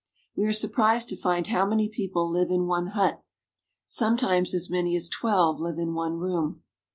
[0.35, 3.21] We are surprised to find how many people live in one hut;
[3.85, 6.63] sometimes as many as twelve live in one room.